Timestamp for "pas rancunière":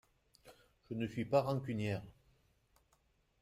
1.25-2.01